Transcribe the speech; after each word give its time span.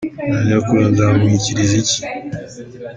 Nanyakura 0.33 0.85
nzamwakiriza 0.91 1.73
iki? 1.81 1.99